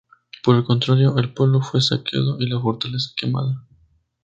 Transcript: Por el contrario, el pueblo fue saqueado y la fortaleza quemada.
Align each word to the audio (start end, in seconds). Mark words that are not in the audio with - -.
Por 0.43 0.55
el 0.55 0.63
contrario, 0.63 1.15
el 1.19 1.31
pueblo 1.31 1.61
fue 1.61 1.79
saqueado 1.79 2.37
y 2.39 2.49
la 2.49 2.59
fortaleza 2.59 3.11
quemada. 3.15 3.63